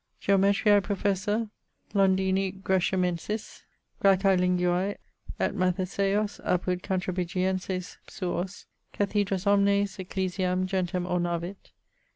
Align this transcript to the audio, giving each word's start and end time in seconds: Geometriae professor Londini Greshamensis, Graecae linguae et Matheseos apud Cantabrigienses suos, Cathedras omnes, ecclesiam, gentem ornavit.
Geometriae 0.19 0.81
professor 0.81 1.47
Londini 1.93 2.59
Greshamensis, 2.63 3.61
Graecae 4.01 4.35
linguae 4.35 4.97
et 5.39 5.53
Matheseos 5.53 6.41
apud 6.43 6.81
Cantabrigienses 6.81 7.97
suos, 8.07 8.65
Cathedras 8.93 9.45
omnes, 9.45 9.99
ecclesiam, 9.99 10.65
gentem 10.65 11.05
ornavit. 11.05 11.69